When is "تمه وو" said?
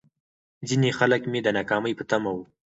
2.09-2.43